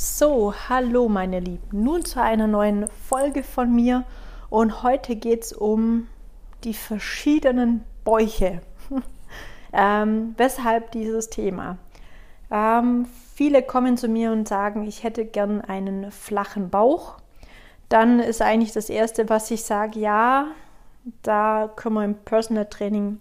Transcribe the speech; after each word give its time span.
So, 0.00 0.54
hallo 0.68 1.08
meine 1.08 1.40
Lieben, 1.40 1.82
nun 1.82 2.04
zu 2.04 2.22
einer 2.22 2.46
neuen 2.46 2.86
Folge 3.08 3.42
von 3.42 3.74
mir 3.74 4.04
und 4.48 4.84
heute 4.84 5.16
geht 5.16 5.42
es 5.42 5.52
um 5.52 6.06
die 6.62 6.74
verschiedenen 6.74 7.82
Bäuche. 8.04 8.60
ähm, 9.72 10.36
weshalb 10.36 10.92
dieses 10.92 11.30
Thema? 11.30 11.78
Ähm, 12.48 13.06
viele 13.34 13.60
kommen 13.60 13.96
zu 13.96 14.06
mir 14.06 14.30
und 14.30 14.46
sagen, 14.46 14.86
ich 14.86 15.02
hätte 15.02 15.24
gern 15.24 15.62
einen 15.62 16.12
flachen 16.12 16.70
Bauch. 16.70 17.16
Dann 17.88 18.20
ist 18.20 18.40
eigentlich 18.40 18.72
das 18.72 18.90
Erste, 18.90 19.28
was 19.28 19.50
ich 19.50 19.64
sage, 19.64 19.98
ja, 19.98 20.46
da 21.24 21.72
können 21.74 21.96
wir 21.96 22.04
im 22.04 22.14
Personal 22.14 22.66
Training, 22.66 23.18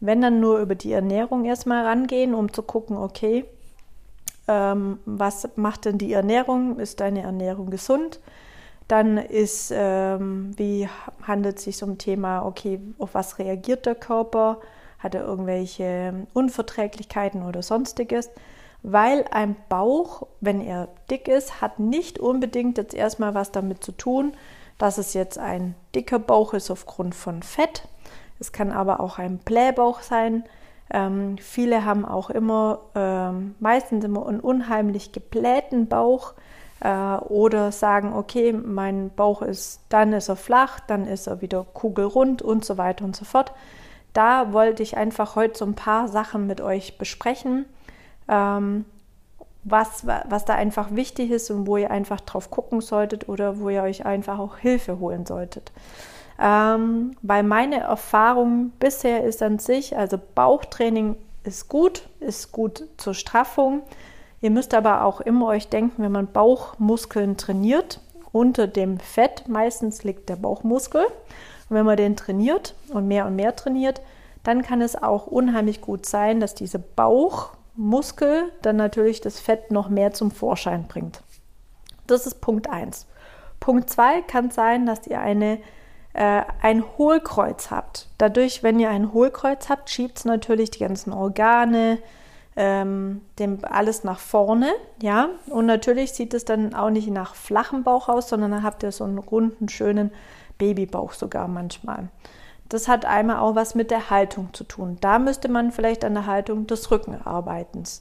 wenn 0.00 0.22
dann 0.22 0.40
nur 0.40 0.58
über 0.58 0.74
die 0.74 0.90
Ernährung 0.90 1.44
erstmal 1.44 1.86
rangehen, 1.86 2.34
um 2.34 2.52
zu 2.52 2.64
gucken, 2.64 2.96
okay, 2.96 3.44
ähm, 4.48 4.98
was 5.04 5.48
macht 5.56 5.84
denn 5.84 5.98
die 5.98 6.12
Ernährung? 6.12 6.78
Ist 6.78 7.00
deine 7.00 7.22
Ernährung 7.22 7.70
gesund? 7.70 8.20
Dann 8.88 9.18
ist, 9.18 9.72
ähm, 9.74 10.52
wie 10.56 10.88
handelt 11.22 11.58
es 11.58 11.64
sich 11.64 11.82
um 11.82 11.98
Thema, 11.98 12.44
okay, 12.44 12.80
auf 12.98 13.14
was 13.14 13.38
reagiert 13.38 13.84
der 13.86 13.96
Körper? 13.96 14.60
Hat 14.98 15.14
er 15.14 15.24
irgendwelche 15.24 16.26
Unverträglichkeiten 16.32 17.42
oder 17.42 17.62
sonstiges? 17.62 18.30
Weil 18.82 19.24
ein 19.32 19.56
Bauch, 19.68 20.28
wenn 20.40 20.60
er 20.60 20.88
dick 21.10 21.26
ist, 21.26 21.60
hat 21.60 21.80
nicht 21.80 22.20
unbedingt 22.20 22.78
jetzt 22.78 22.94
erstmal 22.94 23.34
was 23.34 23.50
damit 23.50 23.82
zu 23.82 23.90
tun, 23.90 24.32
dass 24.78 24.98
es 24.98 25.14
jetzt 25.14 25.38
ein 25.38 25.74
dicker 25.94 26.20
Bauch 26.20 26.54
ist 26.54 26.70
aufgrund 26.70 27.14
von 27.14 27.42
Fett. 27.42 27.88
Es 28.38 28.52
kann 28.52 28.70
aber 28.70 29.00
auch 29.00 29.18
ein 29.18 29.38
Blähbauch 29.38 30.02
sein. 30.02 30.44
Ähm, 30.90 31.36
viele 31.38 31.84
haben 31.84 32.04
auch 32.04 32.30
immer, 32.30 32.80
ähm, 32.94 33.54
meistens 33.58 34.04
immer 34.04 34.26
einen 34.26 34.40
unheimlich 34.40 35.12
geblähten 35.12 35.88
Bauch 35.88 36.34
äh, 36.80 37.16
oder 37.16 37.72
sagen, 37.72 38.12
okay, 38.12 38.52
mein 38.52 39.10
Bauch 39.10 39.42
ist, 39.42 39.80
dann 39.88 40.12
ist 40.12 40.28
er 40.28 40.36
flach, 40.36 40.80
dann 40.80 41.06
ist 41.06 41.26
er 41.26 41.40
wieder 41.40 41.64
kugelrund 41.64 42.42
und 42.42 42.64
so 42.64 42.78
weiter 42.78 43.04
und 43.04 43.16
so 43.16 43.24
fort. 43.24 43.52
Da 44.12 44.52
wollte 44.52 44.82
ich 44.82 44.96
einfach 44.96 45.36
heute 45.36 45.58
so 45.58 45.64
ein 45.64 45.74
paar 45.74 46.08
Sachen 46.08 46.46
mit 46.46 46.60
euch 46.60 46.98
besprechen, 46.98 47.66
ähm, 48.28 48.84
was, 49.64 50.06
was 50.06 50.44
da 50.44 50.54
einfach 50.54 50.94
wichtig 50.94 51.30
ist 51.32 51.50
und 51.50 51.66
wo 51.66 51.76
ihr 51.76 51.90
einfach 51.90 52.20
drauf 52.20 52.50
gucken 52.50 52.80
solltet 52.80 53.28
oder 53.28 53.58
wo 53.58 53.68
ihr 53.68 53.82
euch 53.82 54.06
einfach 54.06 54.38
auch 54.38 54.58
Hilfe 54.58 55.00
holen 55.00 55.26
solltet. 55.26 55.72
Ähm, 56.38 57.16
weil 57.22 57.42
meine 57.42 57.80
Erfahrung 57.80 58.72
bisher 58.78 59.24
ist 59.24 59.42
an 59.42 59.58
sich, 59.58 59.96
also 59.96 60.18
Bauchtraining 60.34 61.16
ist 61.44 61.68
gut, 61.68 62.08
ist 62.20 62.52
gut 62.52 62.84
zur 62.98 63.14
Straffung. 63.14 63.82
Ihr 64.40 64.50
müsst 64.50 64.74
aber 64.74 65.04
auch 65.04 65.20
immer 65.20 65.46
euch 65.46 65.68
denken, 65.68 66.02
wenn 66.02 66.12
man 66.12 66.30
Bauchmuskeln 66.30 67.36
trainiert, 67.36 68.00
unter 68.32 68.66
dem 68.66 68.98
Fett 69.00 69.48
meistens 69.48 70.04
liegt 70.04 70.28
der 70.28 70.36
Bauchmuskel. 70.36 71.04
Und 71.04 71.76
wenn 71.76 71.86
man 71.86 71.96
den 71.96 72.16
trainiert 72.16 72.74
und 72.90 73.08
mehr 73.08 73.26
und 73.26 73.36
mehr 73.36 73.56
trainiert, 73.56 74.02
dann 74.42 74.62
kann 74.62 74.82
es 74.82 75.00
auch 75.02 75.26
unheimlich 75.26 75.80
gut 75.80 76.06
sein, 76.06 76.38
dass 76.38 76.54
dieser 76.54 76.78
Bauchmuskel 76.78 78.52
dann 78.62 78.76
natürlich 78.76 79.20
das 79.20 79.40
Fett 79.40 79.70
noch 79.70 79.88
mehr 79.88 80.12
zum 80.12 80.30
Vorschein 80.30 80.86
bringt. 80.86 81.22
Das 82.06 82.26
ist 82.26 82.40
Punkt 82.40 82.68
1. 82.68 83.06
Punkt 83.58 83.90
2 83.90 84.22
kann 84.22 84.50
sein, 84.50 84.86
dass 84.86 85.06
ihr 85.06 85.18
eine 85.18 85.58
äh, 86.16 86.42
ein 86.62 86.82
Hohlkreuz 86.96 87.70
habt. 87.70 88.08
Dadurch, 88.16 88.62
wenn 88.62 88.80
ihr 88.80 88.88
ein 88.88 89.12
Hohlkreuz 89.12 89.68
habt, 89.68 89.90
schiebt 89.90 90.16
es 90.16 90.24
natürlich 90.24 90.70
die 90.70 90.78
ganzen 90.78 91.12
Organe, 91.12 91.98
ähm, 92.56 93.20
dem, 93.38 93.58
alles 93.62 94.02
nach 94.02 94.18
vorne, 94.18 94.70
ja. 95.02 95.28
Und 95.48 95.66
natürlich 95.66 96.12
sieht 96.12 96.32
es 96.32 96.46
dann 96.46 96.74
auch 96.74 96.88
nicht 96.88 97.08
nach 97.08 97.34
flachem 97.34 97.82
Bauch 97.82 98.08
aus, 98.08 98.30
sondern 98.30 98.50
dann 98.50 98.62
habt 98.62 98.82
ihr 98.82 98.92
so 98.92 99.04
einen 99.04 99.18
runden, 99.18 99.68
schönen 99.68 100.10
Babybauch 100.56 101.12
sogar 101.12 101.48
manchmal. 101.48 102.08
Das 102.70 102.88
hat 102.88 103.04
einmal 103.04 103.36
auch 103.36 103.54
was 103.54 103.74
mit 103.74 103.90
der 103.90 104.08
Haltung 104.08 104.48
zu 104.54 104.64
tun. 104.64 104.96
Da 105.02 105.18
müsste 105.18 105.50
man 105.50 105.70
vielleicht 105.70 106.02
an 106.02 106.14
der 106.14 106.24
Haltung 106.24 106.66
des 106.66 106.90
Rückenarbeitens. 106.90 108.00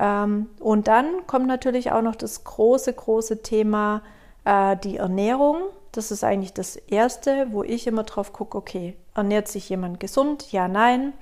Ähm, 0.00 0.48
und 0.58 0.88
dann 0.88 1.24
kommt 1.28 1.46
natürlich 1.46 1.92
auch 1.92 2.02
noch 2.02 2.16
das 2.16 2.42
große, 2.42 2.92
große 2.92 3.42
Thema 3.42 4.02
äh, 4.44 4.76
die 4.76 4.96
Ernährung. 4.96 5.58
Das 5.96 6.10
ist 6.10 6.24
eigentlich 6.24 6.52
das 6.52 6.76
Erste, 6.76 7.46
wo 7.50 7.62
ich 7.62 7.86
immer 7.86 8.02
drauf 8.02 8.32
gucke, 8.32 8.58
okay, 8.58 8.96
ernährt 9.14 9.48
sich 9.48 9.68
jemand 9.68 10.00
gesund? 10.00 10.50
Ja, 10.50 10.66
nein. 10.66 11.12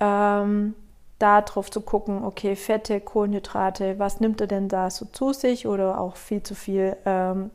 Ähm, 0.00 0.74
da 1.18 1.42
drauf 1.42 1.70
zu 1.70 1.80
gucken, 1.80 2.24
okay, 2.24 2.56
Fette, 2.56 3.00
Kohlenhydrate, 3.00 3.98
was 3.98 4.20
nimmt 4.20 4.40
er 4.40 4.46
denn 4.46 4.68
da 4.68 4.90
so 4.90 5.04
zu 5.06 5.32
sich 5.32 5.66
oder 5.66 6.00
auch 6.00 6.16
viel 6.16 6.42
zu 6.42 6.54
viel 6.54 6.96
ähm, 7.04 7.50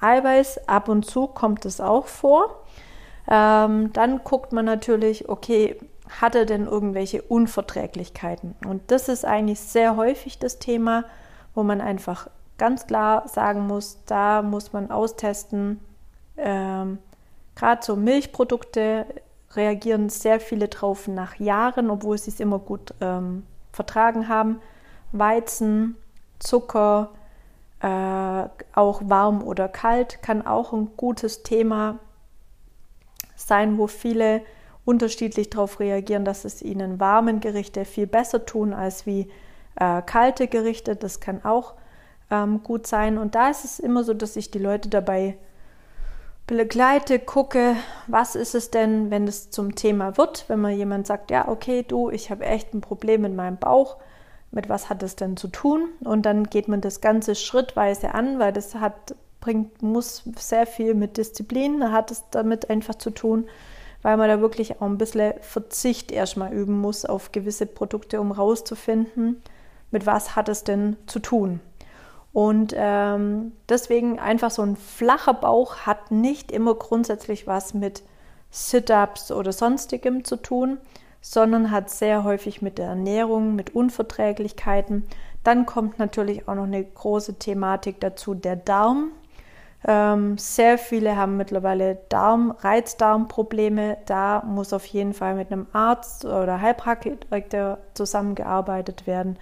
Eiweiß. 0.00 0.68
Ab 0.68 0.88
und 0.88 1.04
zu 1.04 1.26
kommt 1.26 1.64
es 1.64 1.80
auch 1.80 2.06
vor. 2.06 2.64
Ähm, 3.30 3.92
dann 3.92 4.22
guckt 4.24 4.52
man 4.52 4.64
natürlich, 4.64 5.28
okay, 5.28 5.78
hat 6.20 6.34
er 6.34 6.44
denn 6.44 6.66
irgendwelche 6.66 7.22
Unverträglichkeiten? 7.22 8.56
Und 8.66 8.90
das 8.90 9.08
ist 9.08 9.24
eigentlich 9.24 9.60
sehr 9.60 9.96
häufig 9.96 10.38
das 10.38 10.58
Thema, 10.58 11.04
wo 11.54 11.62
man 11.62 11.80
einfach 11.80 12.28
ganz 12.58 12.86
klar 12.86 13.26
sagen 13.28 13.66
muss, 13.66 13.98
da 14.06 14.42
muss 14.42 14.72
man 14.72 14.90
austesten. 14.90 15.80
Ähm, 16.36 16.98
Gerade 17.54 17.84
so 17.84 17.96
Milchprodukte 17.96 19.06
reagieren 19.54 20.10
sehr 20.10 20.40
viele 20.40 20.68
drauf 20.68 21.08
nach 21.08 21.36
Jahren, 21.36 21.90
obwohl 21.90 22.18
sie 22.18 22.30
es 22.30 22.40
immer 22.40 22.58
gut 22.58 22.94
ähm, 23.00 23.44
vertragen 23.72 24.28
haben. 24.28 24.60
Weizen, 25.12 25.96
Zucker, 26.38 27.10
äh, 27.80 27.86
auch 28.74 29.02
warm 29.04 29.42
oder 29.42 29.68
kalt 29.68 30.22
kann 30.22 30.46
auch 30.46 30.72
ein 30.72 30.90
gutes 30.96 31.42
Thema 31.42 31.98
sein, 33.36 33.78
wo 33.78 33.86
viele 33.86 34.42
unterschiedlich 34.84 35.50
darauf 35.50 35.80
reagieren, 35.80 36.24
dass 36.24 36.44
es 36.44 36.62
ihnen 36.62 36.98
warmen 36.98 37.40
Gerichte 37.40 37.84
viel 37.84 38.06
besser 38.06 38.44
tun 38.46 38.72
als 38.72 39.06
wie 39.06 39.30
äh, 39.76 40.02
kalte 40.02 40.48
Gerichte. 40.48 40.96
Das 40.96 41.20
kann 41.20 41.44
auch 41.44 41.74
ähm, 42.30 42.62
gut 42.62 42.86
sein. 42.86 43.18
Und 43.18 43.34
da 43.34 43.48
ist 43.48 43.64
es 43.64 43.78
immer 43.78 44.04
so, 44.04 44.14
dass 44.14 44.36
ich 44.36 44.50
die 44.50 44.58
Leute 44.58 44.88
dabei 44.88 45.36
begleite, 46.46 47.18
gucke, 47.18 47.76
was 48.06 48.34
ist 48.34 48.54
es 48.54 48.70
denn, 48.70 49.10
wenn 49.10 49.28
es 49.28 49.50
zum 49.50 49.74
Thema 49.74 50.16
wird, 50.16 50.46
wenn 50.48 50.60
man 50.60 50.76
jemand 50.76 51.06
sagt, 51.06 51.30
ja, 51.30 51.46
okay, 51.46 51.84
du, 51.86 52.10
ich 52.10 52.30
habe 52.30 52.44
echt 52.44 52.72
ein 52.74 52.80
Problem 52.80 53.20
mit 53.22 53.34
meinem 53.34 53.58
Bauch, 53.58 53.98
mit 54.50 54.68
was 54.68 54.88
hat 54.88 55.02
es 55.02 55.14
denn 55.14 55.36
zu 55.36 55.48
tun? 55.48 55.90
Und 56.00 56.24
dann 56.24 56.44
geht 56.44 56.66
man 56.66 56.80
das 56.80 57.02
Ganze 57.02 57.34
schrittweise 57.34 58.14
an, 58.14 58.38
weil 58.38 58.52
das 58.52 58.74
hat, 58.74 59.14
bringt, 59.40 59.82
muss 59.82 60.24
sehr 60.38 60.66
viel 60.66 60.94
mit 60.94 61.18
Disziplin, 61.18 61.92
hat 61.92 62.10
es 62.10 62.24
damit 62.30 62.70
einfach 62.70 62.94
zu 62.94 63.10
tun, 63.10 63.46
weil 64.00 64.16
man 64.16 64.28
da 64.28 64.40
wirklich 64.40 64.80
auch 64.80 64.86
ein 64.86 64.96
bisschen 64.96 65.34
Verzicht 65.40 66.10
erstmal 66.10 66.54
üben 66.54 66.80
muss 66.80 67.04
auf 67.04 67.30
gewisse 67.30 67.66
Produkte, 67.66 68.22
um 68.22 68.32
rauszufinden, 68.32 69.42
mit 69.90 70.06
was 70.06 70.34
hat 70.34 70.48
es 70.48 70.64
denn 70.64 70.96
zu 71.06 71.18
tun. 71.18 71.60
Und 72.38 72.72
ähm, 72.76 73.50
deswegen 73.68 74.20
einfach 74.20 74.52
so 74.52 74.62
ein 74.62 74.76
flacher 74.76 75.34
Bauch 75.34 75.78
hat 75.78 76.12
nicht 76.12 76.52
immer 76.52 76.76
grundsätzlich 76.76 77.48
was 77.48 77.74
mit 77.74 78.04
Sit-ups 78.52 79.32
oder 79.32 79.50
sonstigem 79.50 80.22
zu 80.22 80.36
tun, 80.36 80.78
sondern 81.20 81.72
hat 81.72 81.90
sehr 81.90 82.22
häufig 82.22 82.62
mit 82.62 82.78
der 82.78 82.90
Ernährung, 82.90 83.56
mit 83.56 83.74
Unverträglichkeiten. 83.74 85.08
Dann 85.42 85.66
kommt 85.66 85.98
natürlich 85.98 86.46
auch 86.46 86.54
noch 86.54 86.62
eine 86.62 86.84
große 86.84 87.40
Thematik 87.40 87.98
dazu, 87.98 88.36
der 88.36 88.54
Darm. 88.54 89.10
Ähm, 89.84 90.38
sehr 90.38 90.78
viele 90.78 91.16
haben 91.16 91.36
mittlerweile 91.36 91.98
Darm, 92.08 92.52
Reizdarmprobleme. 92.52 93.96
Da 94.06 94.44
muss 94.46 94.72
auf 94.72 94.86
jeden 94.86 95.12
Fall 95.12 95.34
mit 95.34 95.50
einem 95.50 95.66
Arzt 95.72 96.24
oder 96.24 96.60
Heilpraktiker 96.60 97.78
zusammengearbeitet 97.94 99.08
werden 99.08 99.40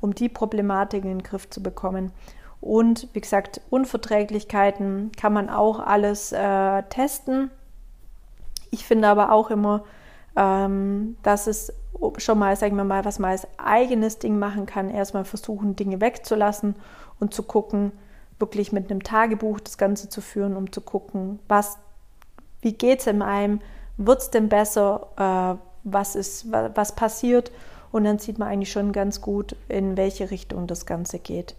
um 0.00 0.14
die 0.14 0.28
Problematik 0.28 1.04
in 1.04 1.10
den 1.10 1.22
Griff 1.22 1.48
zu 1.50 1.62
bekommen. 1.62 2.12
Und 2.60 3.08
wie 3.12 3.20
gesagt, 3.20 3.60
Unverträglichkeiten 3.70 5.12
kann 5.16 5.32
man 5.32 5.48
auch 5.48 5.78
alles 5.78 6.32
äh, 6.32 6.82
testen. 6.84 7.50
Ich 8.70 8.84
finde 8.84 9.08
aber 9.08 9.32
auch 9.32 9.50
immer, 9.50 9.84
ähm, 10.36 11.16
dass 11.22 11.46
es 11.46 11.72
schon 12.18 12.38
mal, 12.38 12.56
sagen 12.56 12.76
wir 12.76 12.84
mal, 12.84 13.04
was 13.04 13.18
man 13.18 13.30
als 13.30 13.46
eigenes 13.56 14.18
Ding 14.18 14.38
machen 14.38 14.66
kann, 14.66 14.90
erstmal 14.90 15.24
versuchen, 15.24 15.76
Dinge 15.76 16.00
wegzulassen 16.00 16.76
und 17.18 17.34
zu 17.34 17.42
gucken, 17.42 17.92
wirklich 18.38 18.72
mit 18.72 18.90
einem 18.90 19.02
Tagebuch 19.02 19.60
das 19.60 19.78
Ganze 19.78 20.08
zu 20.08 20.20
führen, 20.20 20.56
um 20.56 20.70
zu 20.70 20.80
gucken, 20.80 21.40
was, 21.48 21.78
wie 22.60 22.72
geht 22.72 23.00
es 23.00 23.06
in 23.06 23.22
einem, 23.22 23.60
wird 23.96 24.20
es 24.20 24.30
denn 24.30 24.48
besser, 24.48 25.08
äh, 25.16 25.58
was 25.84 26.14
ist, 26.14 26.52
was, 26.52 26.70
was 26.74 26.94
passiert 26.94 27.50
und 27.90 28.04
dann 28.04 28.18
sieht 28.18 28.38
man 28.38 28.48
eigentlich 28.48 28.70
schon 28.70 28.92
ganz 28.92 29.20
gut, 29.20 29.56
in 29.68 29.96
welche 29.96 30.30
Richtung 30.30 30.66
das 30.66 30.86
Ganze 30.86 31.18
geht. 31.18 31.54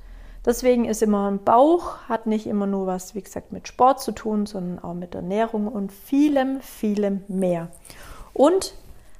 Deswegen 0.45 0.85
ist 0.85 1.01
immer 1.01 1.29
ein 1.29 1.43
Bauch, 1.43 1.97
hat 2.07 2.25
nicht 2.25 2.47
immer 2.47 2.65
nur 2.65 2.87
was, 2.87 3.13
wie 3.13 3.21
gesagt, 3.21 3.51
mit 3.51 3.67
Sport 3.67 4.01
zu 4.01 4.11
tun, 4.13 4.45
sondern 4.45 4.79
auch 4.79 4.93
mit 4.93 5.13
Ernährung 5.13 5.67
und 5.67 5.91
vielem, 5.91 6.61
vielem 6.61 7.23
mehr. 7.27 7.69
Und 8.33 8.73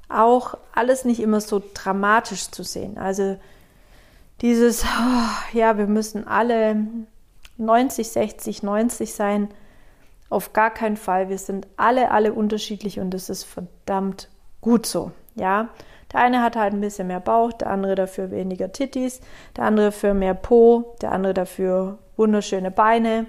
auch 0.08 0.56
alles 0.74 1.04
nicht 1.04 1.20
immer 1.20 1.40
so 1.40 1.62
dramatisch 1.74 2.50
zu 2.50 2.64
sehen. 2.64 2.98
Also 2.98 3.36
dieses, 4.40 4.84
oh, 4.84 5.56
ja, 5.56 5.76
wir 5.76 5.86
müssen 5.86 6.26
alle 6.26 6.76
90, 7.58 8.08
60, 8.08 8.62
90 8.62 9.14
sein. 9.14 9.48
Auf 10.30 10.52
gar 10.52 10.70
keinen 10.70 10.96
Fall. 10.96 11.28
Wir 11.28 11.38
sind 11.38 11.66
alle, 11.76 12.10
alle 12.10 12.32
unterschiedlich 12.32 12.98
und 12.98 13.10
das 13.10 13.28
ist 13.28 13.44
verdammt 13.44 14.28
gut 14.60 14.86
so. 14.86 15.12
Ja, 15.34 15.68
der 16.12 16.20
eine 16.20 16.42
hat 16.42 16.56
halt 16.56 16.72
ein 16.72 16.80
bisschen 16.80 17.06
mehr 17.06 17.20
Bauch, 17.20 17.52
der 17.52 17.70
andere 17.70 17.94
dafür 17.94 18.30
weniger 18.30 18.72
Tittis, 18.72 19.20
der 19.56 19.64
andere 19.64 19.92
für 19.92 20.14
mehr 20.14 20.34
Po, 20.34 20.96
der 21.02 21.12
andere 21.12 21.34
dafür 21.34 21.98
wunderschöne 22.16 22.70
Beine. 22.70 23.26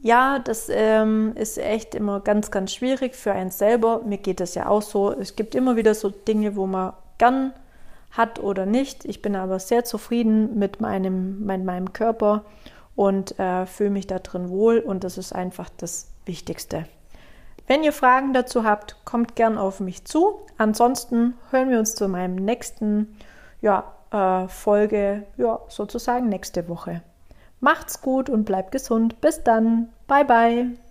Ja, 0.00 0.40
das 0.40 0.68
ähm, 0.68 1.32
ist 1.36 1.58
echt 1.58 1.94
immer 1.94 2.20
ganz, 2.20 2.50
ganz 2.50 2.72
schwierig 2.72 3.14
für 3.14 3.32
einen 3.32 3.50
selber. 3.50 4.02
Mir 4.04 4.18
geht 4.18 4.40
das 4.40 4.56
ja 4.56 4.68
auch 4.68 4.82
so. 4.82 5.12
Es 5.12 5.36
gibt 5.36 5.54
immer 5.54 5.76
wieder 5.76 5.94
so 5.94 6.10
Dinge, 6.10 6.56
wo 6.56 6.66
man 6.66 6.94
gern 7.18 7.52
hat 8.10 8.40
oder 8.40 8.66
nicht. 8.66 9.04
Ich 9.04 9.22
bin 9.22 9.36
aber 9.36 9.58
sehr 9.58 9.84
zufrieden 9.84 10.58
mit 10.58 10.80
meinem, 10.80 11.44
mit 11.46 11.64
meinem 11.64 11.92
Körper 11.92 12.44
und 12.96 13.38
äh, 13.38 13.64
fühle 13.66 13.90
mich 13.90 14.06
da 14.06 14.18
drin 14.18 14.48
wohl 14.50 14.80
und 14.80 15.04
das 15.04 15.18
ist 15.18 15.32
einfach 15.32 15.70
das 15.76 16.10
Wichtigste. 16.24 16.86
Wenn 17.66 17.82
ihr 17.82 17.92
Fragen 17.92 18.32
dazu 18.32 18.64
habt, 18.64 18.96
kommt 19.04 19.36
gern 19.36 19.58
auf 19.58 19.80
mich 19.80 20.04
zu. 20.04 20.40
Ansonsten 20.58 21.34
hören 21.50 21.70
wir 21.70 21.78
uns 21.78 21.94
zu 21.94 22.08
meinem 22.08 22.36
nächsten 22.36 23.16
ja, 23.60 23.92
äh, 24.10 24.48
Folge, 24.48 25.24
ja, 25.36 25.60
sozusagen 25.68 26.28
nächste 26.28 26.68
Woche. 26.68 27.02
Macht's 27.60 28.00
gut 28.00 28.28
und 28.28 28.44
bleibt 28.44 28.72
gesund. 28.72 29.20
Bis 29.20 29.44
dann. 29.44 29.88
Bye 30.06 30.24
bye. 30.24 30.81